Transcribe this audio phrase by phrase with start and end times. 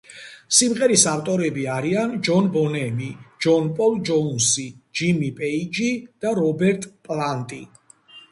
[0.59, 3.09] სიმღერის ავტორები არიან ჯონ ბონემი,
[3.45, 4.65] ჯონ პოლ ჯოუნსი,
[5.01, 5.91] ჯიმი პეიჯი
[6.25, 7.61] და რობერტ პლანტი.